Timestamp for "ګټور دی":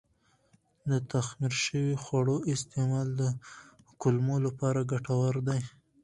4.91-5.61